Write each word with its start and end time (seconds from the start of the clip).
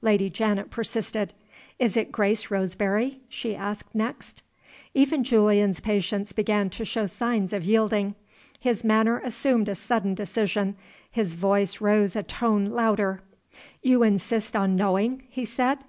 Lady 0.00 0.30
Janet 0.30 0.70
persisted. 0.70 1.34
"Is 1.78 1.94
it 1.94 2.10
Grace 2.10 2.50
Roseberry?" 2.50 3.20
she 3.28 3.54
asked 3.54 3.94
next. 3.94 4.40
Even 4.94 5.22
Julian's 5.22 5.78
patience 5.80 6.32
began 6.32 6.70
to 6.70 6.86
show 6.86 7.04
signs 7.04 7.52
of 7.52 7.64
yielding. 7.66 8.14
His 8.58 8.82
manner 8.82 9.20
assumed 9.22 9.68
a 9.68 9.74
sudden 9.74 10.14
decision, 10.14 10.74
his 11.10 11.34
voice 11.34 11.82
rose 11.82 12.16
a 12.16 12.22
tone 12.22 12.64
louder. 12.64 13.20
"You 13.82 14.02
insist 14.02 14.56
on 14.56 14.74
knowing?" 14.74 15.22
he 15.28 15.44
said. 15.44 15.80